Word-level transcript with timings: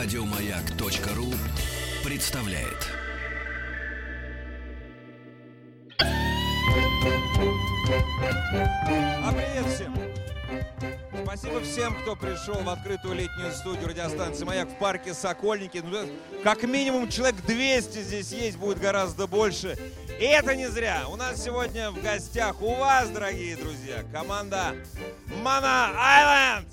Радиомаяк.ру 0.00 1.26
представляет. 2.04 2.86
А 9.24 9.32
привет 9.32 9.66
всем! 9.66 9.92
Спасибо 11.24 11.60
всем, 11.62 11.96
кто 12.00 12.14
пришел 12.14 12.54
в 12.62 12.68
открытую 12.68 13.16
летнюю 13.16 13.50
студию 13.52 13.88
радиостанции 13.88 14.44
«Маяк» 14.44 14.68
в 14.68 14.78
парке 14.78 15.14
Сокольники. 15.14 15.78
Ну, 15.78 16.08
как 16.44 16.62
минимум 16.62 17.08
человек 17.08 17.44
200 17.44 17.98
здесь 17.98 18.30
есть, 18.30 18.56
будет 18.56 18.78
гораздо 18.78 19.26
больше. 19.26 19.76
И 20.20 20.24
это 20.24 20.54
не 20.54 20.70
зря. 20.70 21.06
У 21.10 21.16
нас 21.16 21.42
сегодня 21.42 21.90
в 21.90 22.00
гостях 22.00 22.62
у 22.62 22.72
вас, 22.76 23.08
дорогие 23.08 23.56
друзья, 23.56 24.04
команда 24.12 24.76
Мана 25.42 25.90
Айленд. 25.96 26.68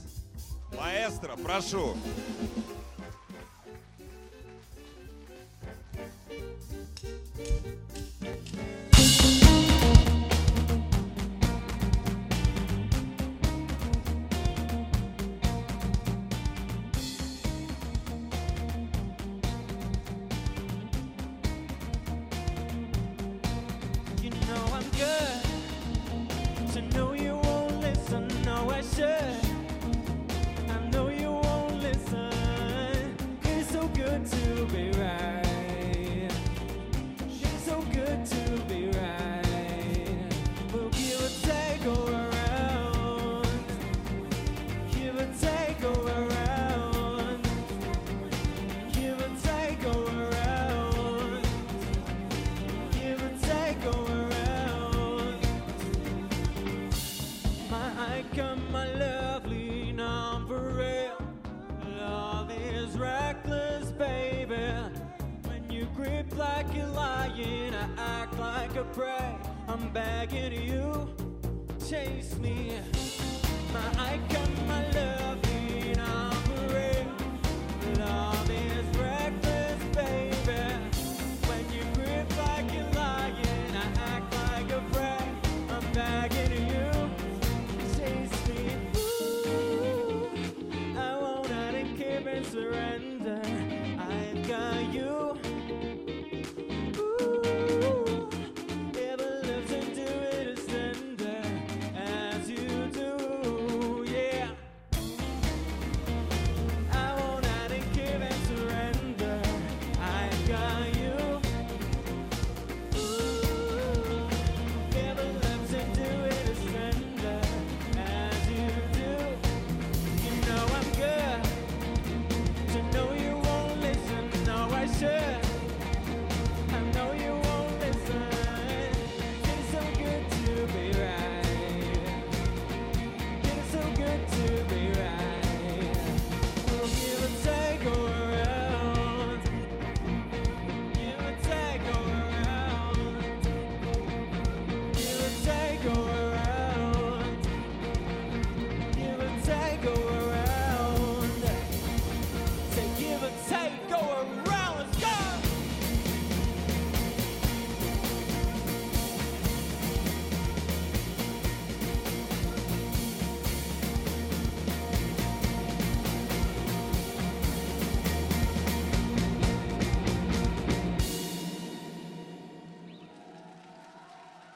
Маэстро, 0.77 1.35
прошу. 1.37 1.97
Icon, 58.35 58.69
my 58.69 58.91
lovely 58.95 59.93
non-real. 59.93 61.15
Love 61.97 62.51
is 62.51 62.97
reckless, 62.97 63.91
baby. 63.91 64.57
When 65.43 65.69
you 65.71 65.87
grip 65.95 66.35
like 66.37 66.65
you're 66.75 66.85
lying, 66.87 67.73
I 67.73 67.87
act 67.97 68.37
like 68.37 68.75
a 68.75 68.83
prey. 68.83 69.37
I'm 69.69 69.87
begging 69.93 70.51
you, 70.51 71.07
chase 71.87 72.37
me. 72.39 72.73
My 73.71 74.03
icon, 74.03 74.67
my 74.67 74.83
lovely 74.91 75.14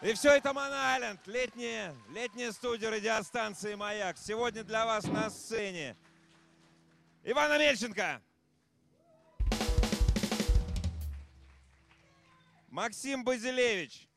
И 0.10 0.14
все 0.16 0.32
это 0.32 0.50
Айленд, 0.56 1.28
летняя, 1.28 1.96
летняя 2.10 2.52
студия 2.52 2.90
радиостанции 2.90 3.76
«Маяк». 3.76 4.18
Сегодня 4.18 4.64
для 4.64 4.84
вас 4.84 5.04
на 5.04 5.30
сцене 5.30 5.96
Иван 7.24 7.52
Амельченко, 7.52 8.20
Максим 12.70 13.24
Базилевич, 13.24 14.08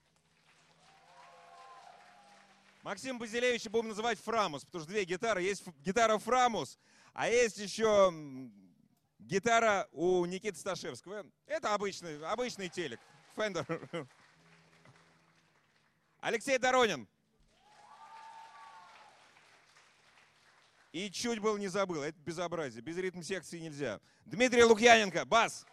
Максим 2.83 3.19
Базилевич 3.19 3.69
будем 3.69 3.89
называть 3.89 4.19
Фрамус, 4.19 4.65
потому 4.65 4.85
что 4.85 4.91
две 4.91 5.05
гитары. 5.05 5.43
Есть 5.43 5.67
гитара 5.85 6.17
Фрамус, 6.17 6.79
а 7.13 7.29
есть 7.29 7.59
еще 7.59 8.11
гитара 9.19 9.87
у 9.93 10.25
Никиты 10.25 10.59
Сташевского. 10.59 11.27
Это 11.45 11.75
обычный, 11.75 12.27
обычный 12.27 12.71
телек, 12.71 12.99
Фендер. 13.37 13.67
Алексей 16.23 16.57
Доронин. 16.57 17.09
И 20.93 21.11
чуть 21.11 21.41
было 21.41 21.59
не 21.59 21.67
забыл, 21.67 22.03
это 22.03 22.17
безобразие. 22.21 22.81
Без 22.81 22.97
ритм 22.97 23.23
секции 23.23 23.59
нельзя. 23.59 23.99
Дмитрий 24.25 24.63
Лукьяненко, 24.63 25.25
бас. 25.25 25.67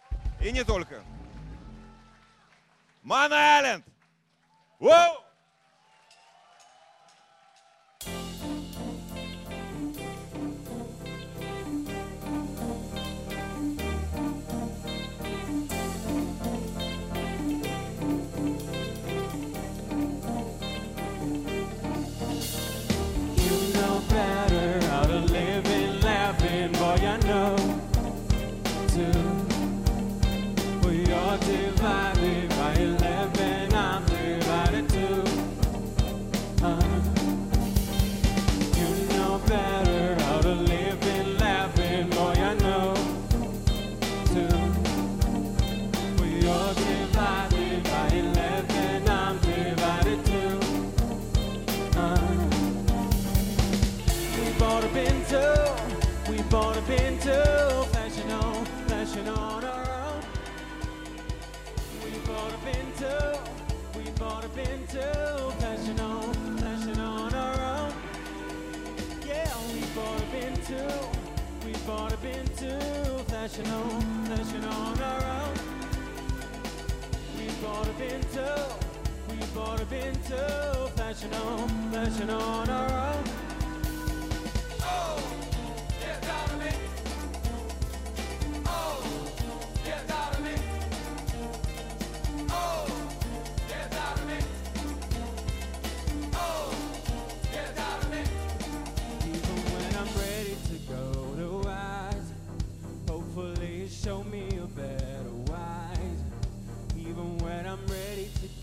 И 0.43 0.51
не 0.51 0.63
только. 0.63 1.03
Ман 3.03 3.31
Айленд. 3.31 3.85
Воу! 4.79 5.23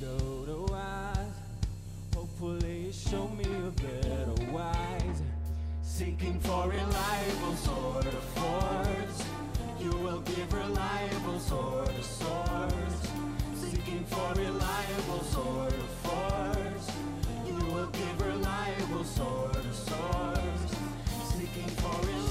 Go 0.00 0.44
to 0.44 0.72
wise, 0.72 1.16
hopefully 2.14 2.86
you 2.86 2.92
show 2.92 3.28
me 3.28 3.44
a 3.44 3.70
better 3.80 4.52
wise. 4.52 5.22
Seeking 5.82 6.38
for 6.40 6.68
reliable 6.68 7.56
sort 7.56 8.04
of 8.04 8.24
force, 8.36 9.24
you 9.80 9.90
will 9.90 10.20
give 10.20 10.52
reliable 10.52 11.40
sort 11.40 11.88
of 11.88 12.04
source. 12.04 12.98
Seeking 13.54 14.04
for 14.04 14.34
reliable 14.34 15.22
sort 15.22 15.72
of 15.72 15.88
force, 16.04 16.90
you 17.46 17.54
will 17.72 17.86
give 17.86 18.20
reliable 18.20 19.04
sort 19.04 19.56
of 19.56 19.74
source. 19.74 20.76
Seeking 21.32 21.70
for 21.80 22.06
reliable 22.06 22.25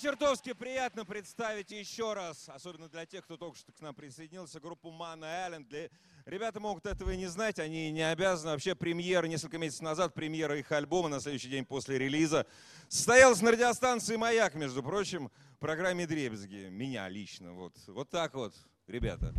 чертовски 0.00 0.54
приятно 0.54 1.04
представить 1.04 1.70
еще 1.70 2.14
раз, 2.14 2.48
особенно 2.48 2.88
для 2.88 3.04
тех, 3.04 3.22
кто 3.24 3.36
только 3.36 3.58
что 3.58 3.70
к 3.72 3.80
нам 3.80 3.94
присоединился, 3.94 4.58
группу 4.58 4.88
Mana 4.88 5.46
Island. 5.46 5.68
Для... 5.68 5.90
Ребята 6.24 6.58
могут 6.58 6.86
этого 6.86 7.10
и 7.10 7.16
не 7.18 7.26
знать, 7.26 7.58
они 7.58 7.90
не 7.90 8.00
обязаны. 8.00 8.52
Вообще 8.52 8.74
премьера, 8.74 9.26
несколько 9.26 9.58
месяцев 9.58 9.82
назад, 9.82 10.14
премьера 10.14 10.58
их 10.58 10.72
альбома 10.72 11.08
на 11.08 11.20
следующий 11.20 11.50
день 11.50 11.66
после 11.66 11.98
релиза 11.98 12.46
состоялась 12.88 13.42
на 13.42 13.50
радиостанции 13.50 14.16
«Маяк», 14.16 14.54
между 14.54 14.82
прочим, 14.82 15.30
в 15.56 15.58
программе 15.58 16.06
«Дребезги». 16.06 16.68
Меня 16.70 17.06
лично. 17.08 17.52
Вот, 17.52 17.74
вот 17.86 18.08
так 18.08 18.34
вот, 18.34 18.54
ребята. 18.86 19.34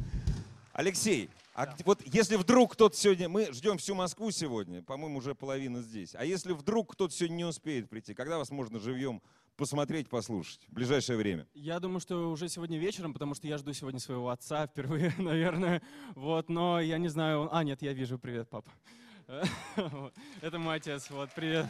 Алексей, 0.74 1.30
а 1.54 1.76
вот 1.84 2.02
если 2.06 2.38
вдруг 2.38 2.74
кто-то 2.74 2.96
сегодня, 2.96 3.28
мы 3.28 3.52
ждем 3.52 3.78
всю 3.78 3.94
Москву 3.94 4.32
сегодня, 4.32 4.82
по-моему, 4.84 5.18
уже 5.18 5.36
половина 5.36 5.82
здесь. 5.82 6.16
А 6.16 6.24
если 6.24 6.54
вдруг 6.54 6.94
кто-то 6.94 7.14
сегодня 7.14 7.36
не 7.36 7.46
успеет 7.46 7.90
прийти, 7.90 8.14
когда 8.14 8.38
вас 8.38 8.52
можно 8.52 8.80
живьем 8.80 9.22
посмотреть, 9.56 10.10
послушать? 10.10 10.62
В 10.68 10.74
ближайшее 10.74 11.18
время. 11.18 11.48
Я 11.54 11.80
думаю, 11.80 12.00
что 12.00 12.32
уже 12.32 12.50
сегодня 12.50 12.78
вечером, 12.78 13.14
потому 13.14 13.36
что 13.36 13.48
я 13.48 13.58
жду 13.58 13.74
сегодня 13.74 14.00
своего 14.00 14.30
отца 14.30 14.68
впервые, 14.68 15.14
наверное. 15.18 15.82
Вот, 16.16 16.50
но 16.50 16.80
я 16.80 16.98
не 16.98 17.08
знаю. 17.08 17.50
А, 17.56 17.64
нет, 17.64 17.82
я 17.82 17.94
вижу. 17.94 18.20
Привет, 18.20 18.50
папа. 18.50 18.72
Это 20.42 20.60
мой 20.60 20.76
отец. 20.78 21.10
Вот, 21.10 21.30
привет. 21.36 21.68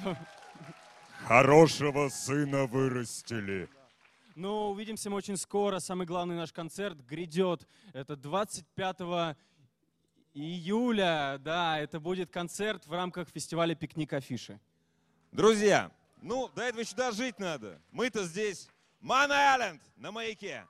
Хорошего 1.26 2.10
сына 2.10 2.66
вырастили. 2.66 3.70
Ну, 4.36 4.70
увидимся 4.70 5.10
мы 5.10 5.18
очень 5.18 5.38
скоро. 5.38 5.80
Самый 5.80 6.08
главный 6.08 6.36
наш 6.36 6.52
концерт 6.52 6.98
грядет. 7.06 7.68
Это 7.94 8.16
25 8.16 9.36
июля. 10.34 11.38
Да, 11.40 11.80
это 11.80 12.00
будет 12.00 12.32
концерт 12.32 12.88
в 12.88 12.94
рамках 12.94 13.30
фестиваля 13.30 13.76
«Пикник 13.76 14.14
Афиши». 14.14 14.60
Друзья, 15.32 15.92
ну, 16.22 16.48
до 16.50 16.62
этого 16.62 16.82
еще 16.82 16.96
дожить 16.96 17.40
надо. 17.40 17.82
Мы-то 17.92 18.24
здесь. 18.26 18.70
Ман 19.00 19.32
Айленд 19.32 19.82
на 19.98 20.12
маяке. 20.12 20.68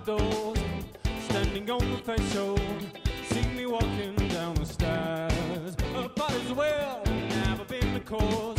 The 0.00 0.18
doors. 0.18 0.58
Standing 1.28 1.70
on 1.70 1.78
the 1.90 1.98
threshold, 1.98 2.60
see 3.30 3.46
me 3.56 3.66
walking 3.66 4.14
down 4.28 4.54
the 4.54 4.66
stairs. 4.66 5.76
But 6.14 6.32
as 6.32 6.52
well, 6.52 7.02
never 7.44 7.64
been 7.64 7.94
the 7.94 8.00
cause. 8.00 8.58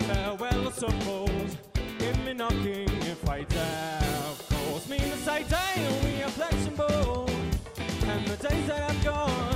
Farewell, 0.00 0.68
I 0.68 0.72
suppose. 0.72 1.56
Give 1.98 2.24
me 2.24 2.34
knocking 2.34 2.88
if 3.02 3.28
I 3.28 3.42
dare. 3.44 4.00
Of 4.30 4.48
course, 4.48 4.88
me 4.88 4.98
to 4.98 5.16
say, 5.18 5.44
damn, 5.48 6.04
we 6.04 6.22
are 6.22 6.30
flexible. 6.30 7.28
And 8.06 8.26
the 8.26 8.48
days 8.48 8.66
that 8.66 8.90
I've 8.90 9.04
gone, 9.04 9.47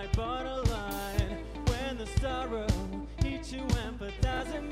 my 0.00 0.06
borderline, 0.14 1.36
when 1.66 1.98
the 1.98 2.06
sorrow 2.20 2.66
hits 3.22 3.52
you, 3.52 3.60
empathize 3.60 4.69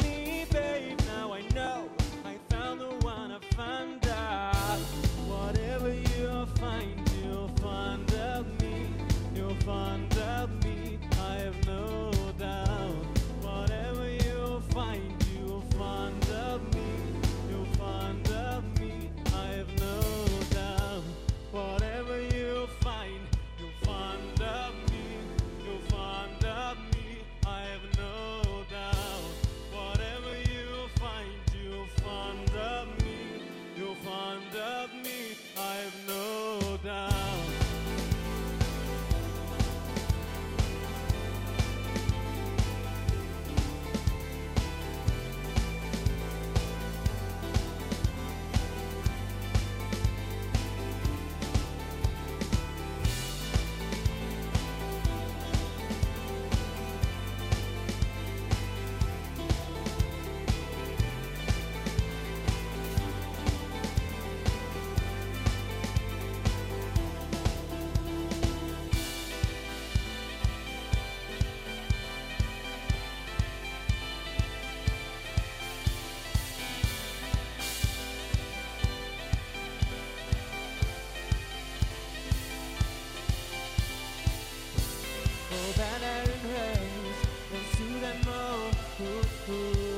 and 86.02 86.30
praise, 86.42 87.76
to 87.76 87.84
them 88.00 88.20
all. 88.28 89.97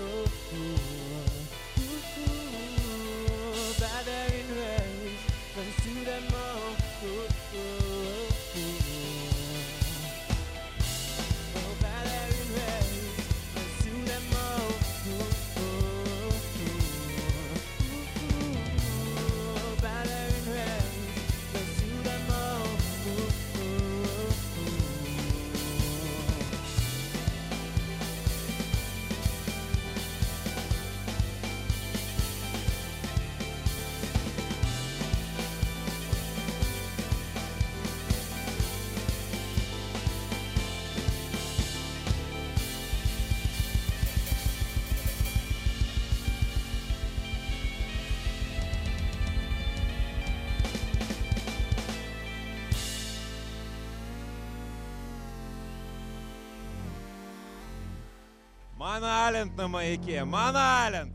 Маналенд 59.01 59.57
на 59.57 59.67
маяке. 59.67 60.25
Маналенд! 60.25 61.15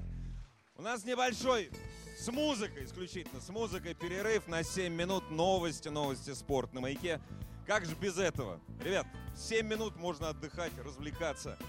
У 0.75 0.81
нас 0.81 1.05
небольшой 1.05 1.69
с 2.17 2.27
музыкой 2.31 2.85
исключительно, 2.85 3.39
с 3.39 3.49
музыкой 3.49 3.93
перерыв 3.93 4.47
на 4.47 4.63
7 4.63 4.91
минут 4.91 5.29
новости, 5.29 5.89
новости 5.89 6.33
спорт 6.33 6.73
на 6.73 6.81
маяке. 6.81 7.21
Как 7.67 7.85
же 7.85 7.93
без 7.93 8.17
этого? 8.17 8.59
Ребят, 8.83 9.05
7 9.37 9.67
минут 9.67 9.97
можно 9.97 10.29
отдыхать, 10.29 10.71
развлекаться. 10.83 11.59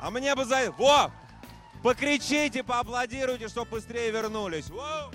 А 0.00 0.10
мне 0.10 0.34
бы 0.34 0.44
за... 0.44 0.72
Во! 0.72 1.12
Покричите, 1.84 2.64
поаплодируйте, 2.64 3.46
чтобы 3.46 3.70
быстрее 3.70 4.10
вернулись. 4.10 4.70
Воу! 4.70 5.12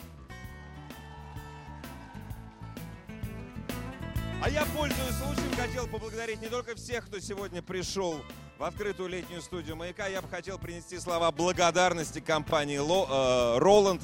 А 4.42 4.50
я, 4.50 4.66
пользуясь 4.68 5.16
случаем, 5.16 5.54
хотел 5.58 5.88
поблагодарить 5.88 6.42
не 6.42 6.48
только 6.48 6.76
всех, 6.76 7.08
кто 7.08 7.20
сегодня 7.20 7.62
пришел 7.62 8.22
в 8.58 8.64
открытую 8.64 9.10
летнюю 9.10 9.42
студию 9.42 9.76
«Маяка». 9.76 10.08
Я 10.08 10.22
бы 10.22 10.30
хотел 10.30 10.58
принести 10.58 10.98
слова 10.98 11.32
благодарности 11.32 12.20
компании 12.20 12.78
э, 12.78 13.60
«Роланд» 13.60 14.02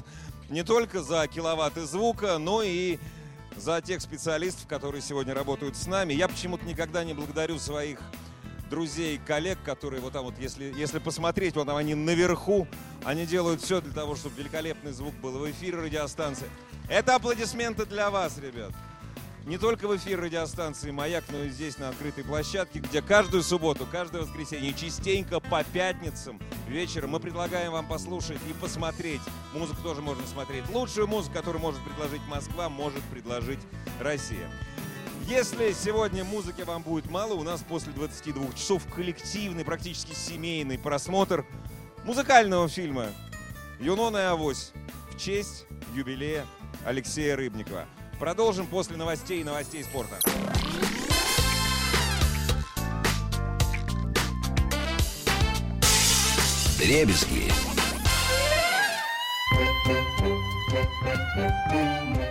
не 0.50 0.64
только 0.64 1.02
за 1.02 1.26
киловатты 1.28 1.86
звука, 1.86 2.38
но 2.38 2.62
и 2.62 3.00
за 3.56 3.82
тех 3.82 4.02
специалистов, 4.02 4.68
которые 4.68 5.02
сегодня 5.02 5.34
работают 5.34 5.78
с 5.78 5.88
нами. 5.88 6.14
Я 6.14 6.28
почему-то 6.28 6.66
никогда 6.66 7.04
не 7.06 7.14
благодарю 7.14 7.60
своих 7.60 8.00
друзей, 8.70 9.20
коллег, 9.26 9.58
которые 9.64 10.02
вот 10.02 10.14
там 10.14 10.26
вот, 10.26 10.38
если, 10.40 10.74
если 10.78 11.00
посмотреть, 11.00 11.56
вот 11.56 11.68
там 11.68 11.78
они 11.78 11.96
наверху, 11.96 12.68
они 13.06 13.26
делают 13.26 13.62
все 13.62 13.80
для 13.82 13.94
того, 13.94 14.16
чтобы 14.16 14.38
великолепный 14.38 14.92
звук 14.92 15.14
был 15.16 15.40
в 15.40 15.50
эфире 15.52 15.78
радиостанции. 15.78 16.50
Это 16.90 17.16
аплодисменты 17.16 17.86
для 17.86 18.10
вас, 18.10 18.38
ребят. 18.38 18.72
Не 19.46 19.58
только 19.58 19.88
в 19.88 19.98
эфир 19.98 20.22
радиостанции 20.22 20.92
«Маяк», 20.92 21.24
но 21.30 21.40
и 21.40 21.50
здесь, 21.50 21.80
на 21.80 21.90
открытой 21.90 22.24
площадке, 22.24 22.78
где 22.78 23.02
каждую 23.02 23.42
субботу, 23.42 23.88
каждое 23.92 24.22
воскресенье, 24.22 24.72
частенько 24.74 25.40
по 25.40 25.64
пятницам 25.64 26.40
вечером 26.68 27.12
мы 27.12 27.20
предлагаем 27.20 27.72
вам 27.72 27.88
послушать 27.88 28.38
и 28.48 28.54
посмотреть. 28.54 29.22
Музыку 29.54 29.82
тоже 29.82 30.02
можно 30.02 30.26
смотреть. 30.28 30.70
Лучшую 30.70 31.08
музыку, 31.08 31.34
которую 31.34 31.60
может 31.60 31.84
предложить 31.84 32.22
Москва, 32.28 32.70
может 32.70 33.02
предложить 33.06 33.60
Россия. 34.00 34.48
Если 35.28 35.74
сегодня 35.74 36.24
музыки 36.24 36.62
вам 36.62 36.84
будет 36.84 37.10
мало, 37.10 37.34
у 37.34 37.42
нас 37.42 37.64
после 37.68 37.94
22 37.94 38.54
часов 38.54 38.86
коллективный, 38.94 39.66
практически 39.66 40.14
семейный 40.14 40.78
просмотр 40.78 41.48
музыкального 42.06 42.70
фильма 42.70 43.08
«Юнона 43.80 44.18
и 44.18 44.22
Авось» 44.22 44.72
в 45.10 45.18
честь 45.18 45.66
юбилея 45.96 46.46
Алексея 46.86 47.36
Рыбникова. 47.36 47.88
Продолжим 48.22 48.68
после 48.68 48.98
новостей 48.98 49.42
и 49.42 49.44
новостей 49.44 49.84
спорта. 49.84 50.20
Дребезги. 56.78 57.52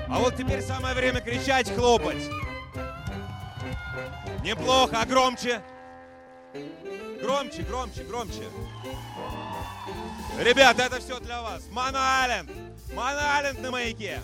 А 0.09 0.21
вот 0.21 0.37
теперь 0.37 0.63
самое 0.63 0.95
время 0.95 1.21
кричать, 1.21 1.69
хлопать. 1.75 2.23
Неплохо, 4.45 5.01
а 5.03 5.05
громче. 5.07 5.61
Громче, 7.21 7.63
громче, 7.63 8.05
громче. 8.05 8.45
Ребята, 10.39 10.85
это 10.85 11.01
все 11.01 11.19
для 11.19 11.43
вас. 11.43 11.65
Мана 11.73 12.23
Айленд. 12.23 12.49
Мана 12.95 13.39
Айленд 13.39 13.61
на 13.61 13.73
маяке. 13.73 14.21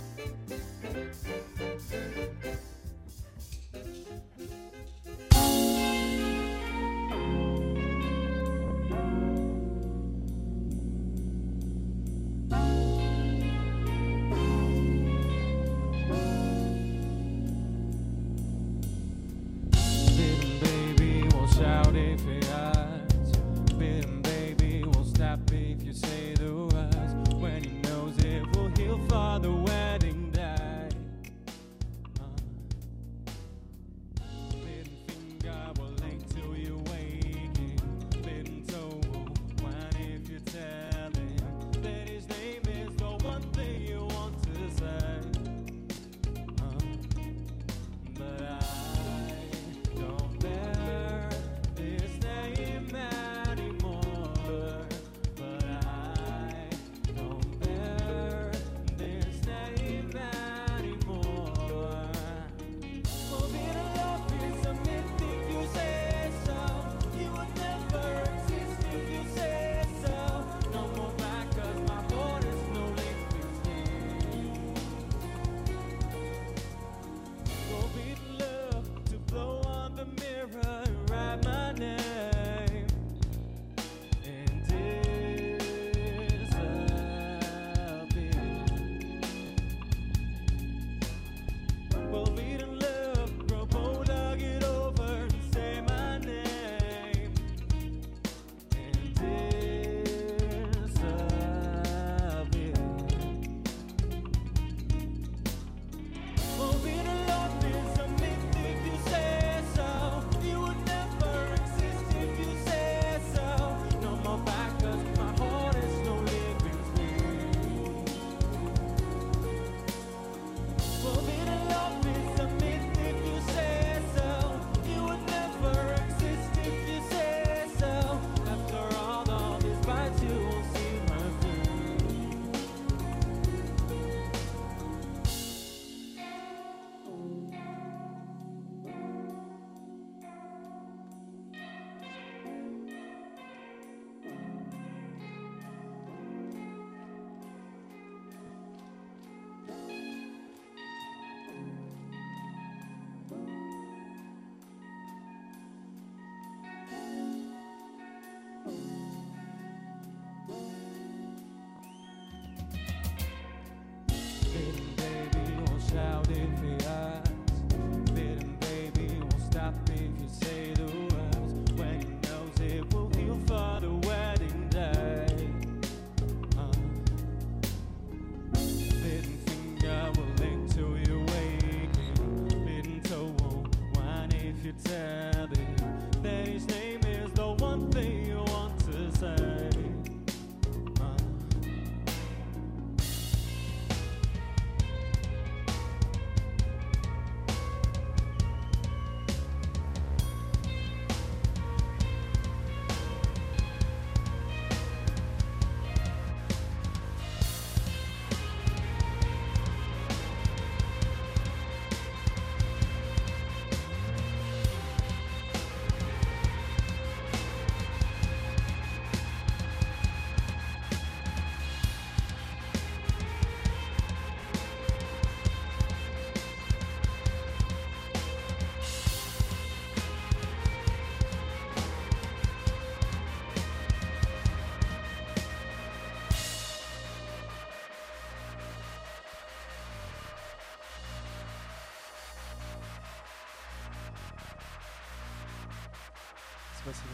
Спасибо. 246.86 247.10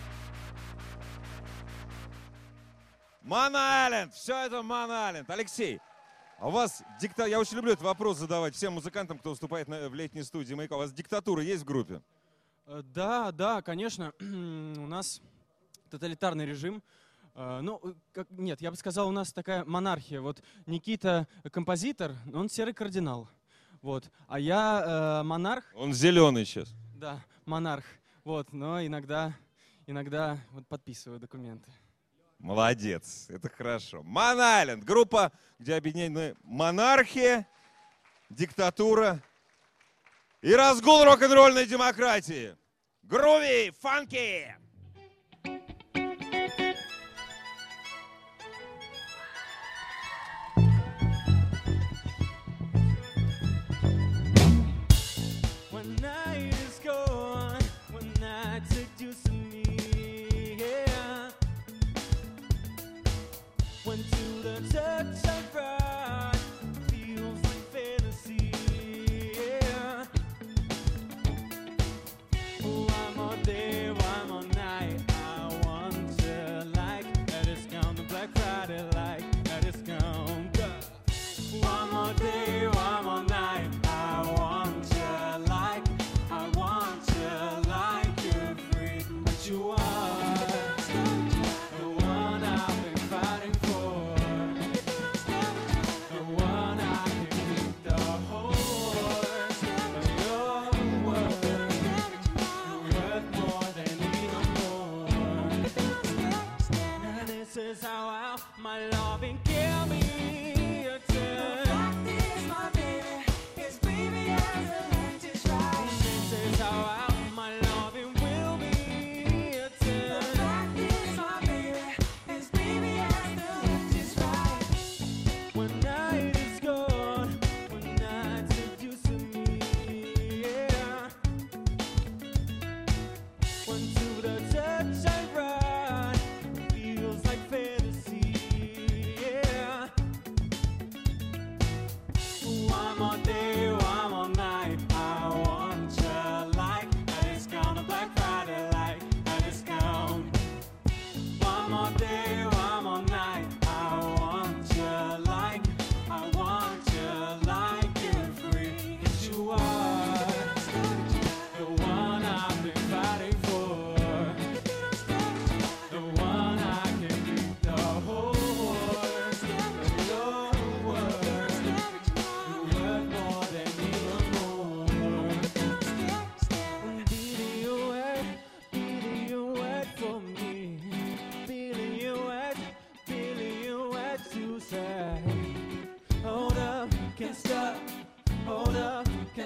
Мана 3.22 3.84
Айленд! 3.86 4.12
Все 4.12 4.44
это 4.44 4.62
Мана 4.62 5.08
Айленд. 5.08 5.30
Алексей, 5.30 5.80
а 6.38 6.48
у 6.48 6.50
вас 6.50 6.82
дикта... 7.00 7.24
Я 7.24 7.40
очень 7.40 7.56
люблю 7.56 7.72
этот 7.72 7.82
вопрос 7.82 8.18
задавать 8.18 8.54
всем 8.54 8.74
музыкантам, 8.74 9.18
кто 9.18 9.30
выступает 9.30 9.68
на... 9.68 9.88
в 9.88 9.94
летней 9.94 10.24
студии 10.24 10.52
Маяка. 10.52 10.74
У 10.74 10.78
вас 10.78 10.92
диктатура 10.92 11.42
есть 11.42 11.62
в 11.62 11.64
группе? 11.64 12.02
Э, 12.66 12.82
да, 12.84 13.32
да, 13.32 13.62
конечно. 13.62 14.12
у 14.20 14.86
нас 14.86 15.22
тоталитарный 15.88 16.44
режим. 16.44 16.82
Э, 17.34 17.60
ну, 17.62 17.80
э, 17.82 17.94
как, 18.12 18.30
нет, 18.30 18.60
я 18.60 18.70
бы 18.70 18.76
сказал, 18.76 19.08
у 19.08 19.12
нас 19.12 19.32
такая 19.32 19.64
монархия. 19.64 20.20
Вот 20.20 20.42
Никита 20.66 21.26
композитор, 21.50 22.14
он 22.34 22.50
серый 22.50 22.74
кардинал. 22.74 23.26
Вот. 23.80 24.10
А 24.28 24.38
я 24.38 25.20
э, 25.22 25.22
монарх. 25.22 25.64
Он 25.74 25.94
зеленый 25.94 26.44
сейчас. 26.44 26.74
Да, 26.94 27.24
монарх. 27.46 27.86
Вот, 28.22 28.52
но 28.52 28.84
иногда 28.84 29.34
иногда 29.86 30.38
вот 30.50 30.66
подписываю 30.66 31.20
документы. 31.20 31.70
Молодец, 32.38 33.26
это 33.28 33.48
хорошо. 33.48 34.02
Маналенд, 34.02 34.84
группа, 34.84 35.32
где 35.58 35.74
объединены 35.74 36.34
монархия, 36.42 37.46
диктатура 38.30 39.22
и 40.40 40.52
разгул 40.52 41.04
рок-н-ролльной 41.04 41.66
демократии. 41.66 42.56
Груви, 43.02 43.72
фанки! 43.80 44.56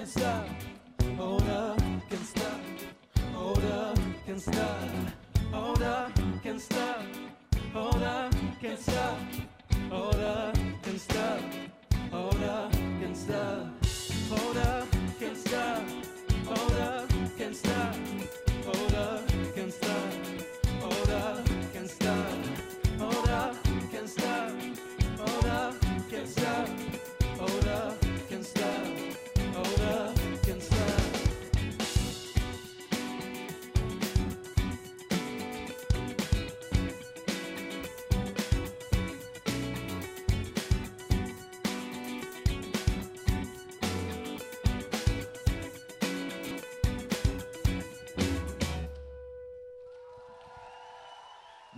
can 0.07 0.21
stop. 0.21 0.47
Hold 1.17 1.49
up, 1.49 1.79
can't 2.09 2.25
stop. 2.25 2.59
Hold 3.33 3.65
up, 3.65 3.99
can't 4.25 4.41
stop. 4.41 4.86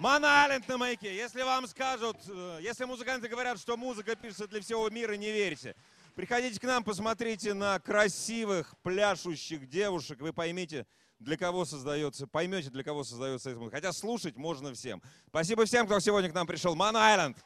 Монайленд 0.10 0.68
на 0.68 0.80
маяке. 0.80 1.16
Если 1.16 1.44
вам 1.44 1.68
скажут, 1.68 2.18
э, 2.28 2.60
если 2.64 2.86
музыканты 2.86 3.28
говорят, 3.28 3.60
что 3.60 3.78
музыка 3.78 4.16
пишется 4.16 4.48
для 4.48 4.60
всего 4.60 4.90
мира, 4.90 5.14
не 5.14 5.32
верьте. 5.32 5.76
Приходите 6.16 6.60
к 6.60 6.64
нам, 6.64 6.84
посмотрите 6.84 7.54
на 7.54 7.78
красивых, 7.78 8.74
пляшущих 8.82 9.70
девушек. 9.70 10.20
Вы 10.20 10.34
поймите, 10.34 10.88
для 11.20 11.38
кого 11.38 11.64
создается, 11.64 12.26
поймете, 12.26 12.72
для 12.72 12.84
кого 12.84 13.04
создается 13.04 13.52
эта 13.52 13.60
музыка. 13.60 13.78
Хотя 13.78 13.94
слушать 13.94 14.36
можно 14.36 14.74
всем. 14.74 15.00
Спасибо 15.28 15.66
всем, 15.66 15.86
кто 15.86 16.00
сегодня 16.00 16.32
к 16.32 16.34
нам 16.34 16.48
пришел. 16.48 16.74
Ман 16.74 16.98
Айленд! 16.98 17.38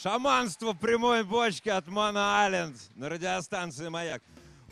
Шаманство 0.00 0.74
прямой 0.74 1.24
бочки 1.24 1.68
от 1.68 1.88
Мана 1.88 2.44
Айленд 2.44 2.76
на 2.94 3.08
радиостанции 3.08 3.88
«Маяк». 3.88 4.22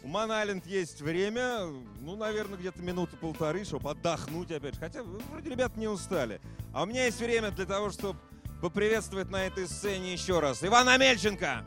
У 0.05 0.07
Мана 0.07 0.39
Айленд 0.39 0.65
есть 0.67 1.01
время, 1.01 1.63
ну, 1.99 2.15
наверное, 2.15 2.57
где-то 2.57 2.81
минуты 2.81 3.17
полторы, 3.17 3.65
чтобы 3.65 3.91
отдохнуть 3.91 4.53
опять. 4.53 4.79
Хотя 4.79 5.03
вроде 5.03 5.51
ребята 5.51 5.81
не 5.81 5.89
устали. 5.89 6.41
А 6.73 6.85
у 6.85 6.87
меня 6.87 7.07
есть 7.07 7.19
время 7.19 7.51
для 7.51 7.67
того, 7.67 7.91
чтобы 7.91 8.21
поприветствовать 8.63 9.29
на 9.29 9.45
этой 9.45 9.67
сцене 9.67 10.13
еще 10.13 10.39
раз 10.39 10.63
Ивана 10.63 10.95
Амельченко. 10.95 11.65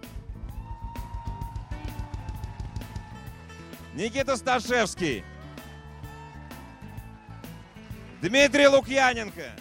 Никита 3.94 4.38
Сташевский. 4.38 5.26
Дмитрий 8.22 8.68
Лукьяненко. 8.68 9.52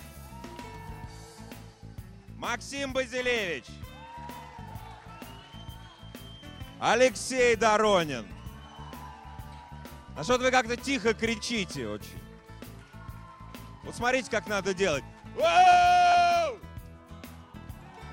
Максим 2.36 2.92
Базилевич. 2.92 3.64
Алексей 6.80 7.56
Доронин. 7.56 8.26
А 10.16 10.24
что-то 10.24 10.44
вы 10.44 10.50
как-то 10.50 10.76
тихо 10.76 11.14
кричите 11.14 11.88
очень. 11.88 12.20
Вот 13.84 13.94
смотрите, 13.94 14.30
как 14.30 14.46
надо 14.48 14.74
делать. 14.74 15.04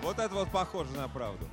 Вот 0.01 0.19
это 0.19 0.33
вот 0.33 0.51
похоже 0.51 0.91
на 0.91 1.07
правду. 1.07 1.47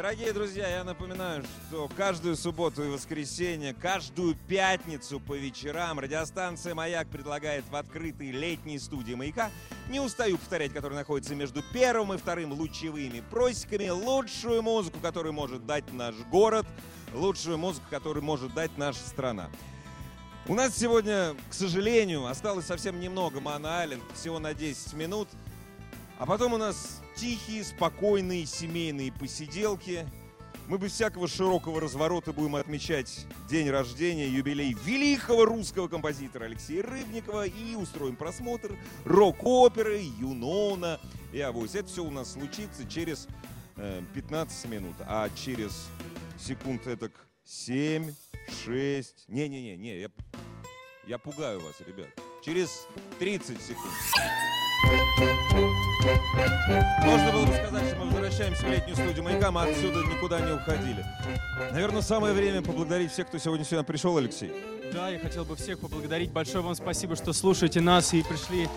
Дорогие 0.00 0.32
друзья, 0.32 0.66
я 0.66 0.82
напоминаю, 0.82 1.44
что 1.68 1.86
каждую 1.94 2.34
субботу 2.34 2.82
и 2.82 2.88
воскресенье, 2.88 3.74
каждую 3.74 4.34
пятницу 4.48 5.20
по 5.20 5.36
вечерам 5.36 5.98
радиостанция 5.98 6.74
«Маяк» 6.74 7.08
предлагает 7.08 7.66
в 7.70 7.76
открытой 7.76 8.30
летней 8.30 8.78
студии 8.78 9.12
«Маяка», 9.12 9.50
не 9.90 10.00
устаю 10.00 10.38
повторять, 10.38 10.72
которая 10.72 11.00
находится 11.00 11.34
между 11.34 11.62
первым 11.74 12.14
и 12.14 12.16
вторым 12.16 12.54
лучевыми 12.54 13.22
просеками, 13.30 13.90
лучшую 13.90 14.62
музыку, 14.62 14.98
которую 15.02 15.34
может 15.34 15.66
дать 15.66 15.92
наш 15.92 16.14
город, 16.30 16.64
лучшую 17.12 17.58
музыку, 17.58 17.84
которую 17.90 18.24
может 18.24 18.54
дать 18.54 18.78
наша 18.78 19.00
страна. 19.00 19.50
У 20.48 20.54
нас 20.54 20.74
сегодня, 20.78 21.36
к 21.50 21.52
сожалению, 21.52 22.24
осталось 22.24 22.64
совсем 22.64 23.00
немного 23.00 23.40
Мана 23.40 23.80
Айленд, 23.80 24.02
всего 24.14 24.38
на 24.38 24.54
10 24.54 24.94
минут. 24.94 25.28
А 26.18 26.24
потом 26.24 26.54
у 26.54 26.56
нас 26.56 27.02
тихие, 27.20 27.62
спокойные 27.64 28.46
семейные 28.46 29.12
посиделки. 29.12 30.06
Мы 30.68 30.78
без 30.78 30.92
всякого 30.92 31.28
широкого 31.28 31.78
разворота 31.78 32.32
будем 32.32 32.56
отмечать 32.56 33.26
день 33.48 33.68
рождения, 33.68 34.26
юбилей 34.26 34.74
великого 34.84 35.44
русского 35.44 35.88
композитора 35.88 36.44
Алексея 36.44 36.82
Рыбникова 36.82 37.46
и 37.46 37.74
устроим 37.74 38.16
просмотр 38.16 38.74
рок-оперы, 39.04 40.00
Юнона 40.18 40.98
и 41.32 41.40
Авось. 41.40 41.74
Это 41.74 41.88
все 41.88 42.02
у 42.02 42.10
нас 42.10 42.32
случится 42.32 42.88
через 42.88 43.28
э, 43.76 44.00
15 44.14 44.70
минут, 44.70 44.94
а 45.00 45.28
через 45.36 45.88
секунд 46.38 46.86
это 46.86 47.10
7, 47.44 48.14
6... 48.64 49.24
Не-не-не, 49.28 49.76
не, 49.76 50.00
я, 50.00 50.08
я 51.06 51.18
пугаю 51.18 51.60
вас, 51.60 51.74
ребят. 51.86 52.08
Через 52.42 52.86
30 53.18 53.60
секунд. 53.60 53.92
Можно 57.04 57.32
было 57.32 57.46
бы 57.46 57.52
сказать, 57.52 57.86
что 57.88 57.96
мы 57.96 58.06
возвращаемся 58.06 58.64
в 58.64 58.70
летнюю 58.70 58.96
студию 58.96 59.22
«Маяка», 59.22 59.50
мы 59.50 59.62
отсюда 59.62 59.98
никуда 59.98 60.40
не 60.40 60.52
уходили. 60.52 61.04
Наверное, 61.72 62.00
самое 62.00 62.32
время 62.32 62.62
поблагодарить 62.62 63.12
всех, 63.12 63.28
кто 63.28 63.38
сегодня 63.38 63.64
сюда 63.64 63.82
пришел, 63.82 64.16
Алексей. 64.16 64.52
Да, 64.92 65.10
я 65.10 65.18
хотел 65.18 65.44
бы 65.44 65.56
всех 65.56 65.78
поблагодарить. 65.78 66.30
Большое 66.32 66.64
вам 66.64 66.74
спасибо, 66.74 67.16
что 67.16 67.32
слушаете 67.32 67.80
нас 67.80 68.14
и 68.14 68.22
пришли. 68.22 68.68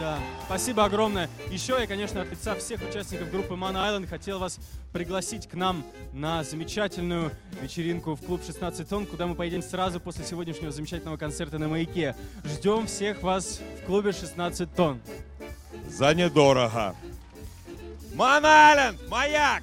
Да, 0.00 0.18
спасибо 0.46 0.84
огромное. 0.84 1.30
Еще 1.50 1.76
я, 1.78 1.86
конечно, 1.86 2.22
от 2.22 2.30
лица 2.30 2.54
всех 2.56 2.80
участников 2.88 3.30
группы 3.30 3.54
Man 3.54 3.74
Island 3.74 4.08
хотел 4.08 4.38
вас 4.40 4.58
пригласить 4.92 5.46
к 5.46 5.54
нам 5.54 5.84
на 6.12 6.42
замечательную 6.42 7.30
вечеринку 7.62 8.16
в 8.16 8.20
клуб 8.20 8.42
16 8.44 8.88
тонн, 8.88 9.06
куда 9.06 9.26
мы 9.26 9.34
поедем 9.36 9.62
сразу 9.62 10.00
после 10.00 10.24
сегодняшнего 10.24 10.72
замечательного 10.72 11.16
концерта 11.16 11.58
на 11.58 11.68
маяке. 11.68 12.16
Ждем 12.44 12.86
всех 12.86 13.22
вас 13.22 13.60
в 13.80 13.86
клубе 13.86 14.12
16 14.12 14.74
тонн. 14.74 15.00
За 15.88 16.12
недорого. 16.12 16.96
Ман 18.14 18.44
Айленд, 18.44 19.08
маяк! 19.08 19.62